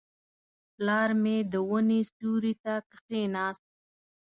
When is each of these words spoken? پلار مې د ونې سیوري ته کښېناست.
پلار 0.73 1.09
مې 1.21 1.37
د 1.51 1.53
ونې 1.69 2.01
سیوري 2.11 2.53
ته 2.63 2.73
کښېناست. 2.91 3.65